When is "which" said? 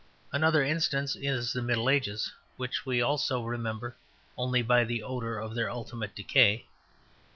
2.57-2.87